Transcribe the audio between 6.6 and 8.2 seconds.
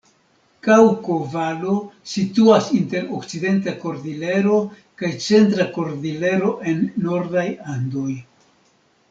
en nordaj Andoj.